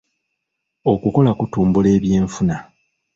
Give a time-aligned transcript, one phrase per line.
[0.91, 2.57] Okukola kutumbula ebyenfuna.